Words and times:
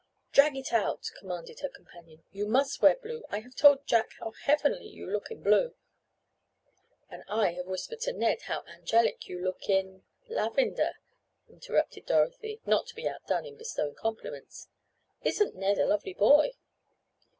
"Drag 0.31 0.57
it 0.57 0.73
out," 0.73 1.11
commanded 1.19 1.59
her 1.59 1.69
companion. 1.69 2.23
"You 2.31 2.47
must 2.47 2.81
wear 2.81 2.95
blue. 2.95 3.23
I 3.29 3.41
have 3.41 3.53
told 3.55 3.85
Jack 3.85 4.13
how 4.19 4.31
heavenly 4.31 4.87
you 4.87 5.05
look 5.05 5.29
in 5.29 5.43
blue." 5.43 5.75
"And 7.11 7.23
I 7.29 7.51
have 7.53 7.67
whispered 7.67 8.01
to 8.01 8.11
Ned 8.11 8.41
how 8.47 8.63
angelic 8.65 9.27
you 9.29 9.39
look 9.39 9.69
in—lavender," 9.69 10.93
interrupted 11.47 12.07
Dorothy, 12.07 12.59
not 12.65 12.87
to 12.87 12.95
be 12.95 13.07
outdone 13.07 13.45
in 13.45 13.57
bestowing 13.57 13.93
compliments. 13.93 14.69
"Isn't 15.21 15.53
Ned 15.53 15.77
a 15.77 15.85
lovely—boy!" 15.85 16.53